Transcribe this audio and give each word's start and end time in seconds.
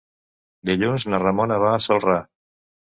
Dilluns 0.69 1.07
na 1.15 1.21
Ramona 1.27 1.61
va 1.67 1.77
a 1.77 1.85
Celrà. 1.91 2.21